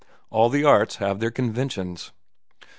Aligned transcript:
"All 0.31 0.49
the 0.49 0.63
arts 0.65 0.95
have 0.95 1.19
their 1.19 1.29
conventions." 1.29 2.11